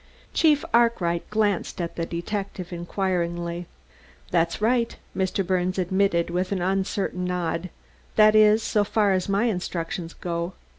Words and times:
Chief 0.33 0.65
Arkwright 0.73 1.29
glanced 1.29 1.79
at 1.79 1.95
the 1.95 2.07
detective 2.07 2.73
inquiringly. 2.73 3.67
"That's 4.31 4.59
right," 4.59 4.95
Mr. 5.15 5.45
Birnes 5.45 5.77
admitted 5.77 6.31
with 6.31 6.51
an 6.51 6.59
uncertain 6.59 7.23
nod 7.23 7.69
"that 8.15 8.35
is, 8.35 8.63
so 8.63 8.83
far 8.83 9.11
as 9.11 9.29
my 9.29 9.43
instructions 9.43 10.15
go. 10.15 10.53